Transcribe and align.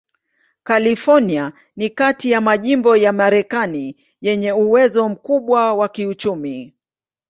California 0.63 1.53
ni 1.75 1.89
kati 1.89 2.31
ya 2.31 2.41
majimbo 2.41 2.95
ya 2.95 3.13
Marekani 3.13 3.95
yenye 4.21 4.51
uwezo 4.51 5.09
mkubwa 5.09 5.73
wa 5.73 5.89
kiuchumi. 5.89 6.73